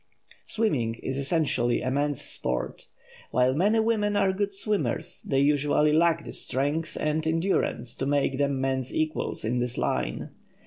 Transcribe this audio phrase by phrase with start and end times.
[0.47, 2.87] Swimming is essentially a man's sport.
[3.29, 8.39] While many women are good swimmers, they usually lack the strength and endurance to make
[8.39, 10.31] them men's equals in this line.